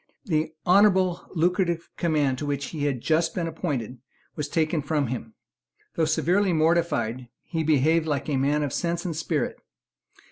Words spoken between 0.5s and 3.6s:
honourable and lucrative command to which he had just been